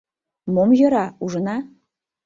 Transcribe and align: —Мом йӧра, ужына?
—Мом 0.53 0.69
йӧра, 0.79 1.05
ужына? 1.23 1.57